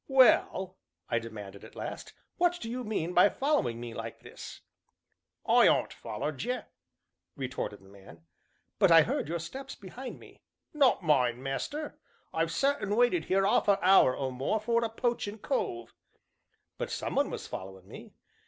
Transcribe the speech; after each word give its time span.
"Well," 0.07 0.77
I 1.09 1.19
demanded, 1.19 1.63
at 1.63 1.75
last, 1.75 2.13
"what 2.37 2.57
do 2.59 2.71
you 2.71 2.83
mean 2.83 3.13
by 3.13 3.29
following 3.29 3.79
me 3.79 3.93
like 3.93 4.21
this?" 4.21 4.61
"I 5.45 5.67
aren't 5.67 5.93
follered 5.93 6.41
ye," 6.43 6.61
retorted 7.35 7.81
the 7.81 7.87
man. 7.87 8.23
"But 8.79 8.89
I 8.89 9.03
heard 9.03 9.29
your 9.29 9.37
steps 9.37 9.75
behind 9.75 10.19
me." 10.19 10.41
"Not 10.73 11.03
mine, 11.03 11.43
master. 11.43 11.99
I've 12.33 12.51
sat 12.51 12.81
and 12.81 12.97
waited 12.97 13.29
'ere 13.31 13.45
'arf 13.45 13.67
a 13.67 13.77
hour, 13.85 14.15
or 14.15 14.31
more, 14.31 14.59
for 14.59 14.83
a 14.83 14.89
poachin' 14.89 15.37
cove" 15.37 15.93
"But 16.79 16.89
some 16.89 17.13
one 17.13 17.29
was 17.29 17.45
following 17.45 17.87
me." 17.87 18.15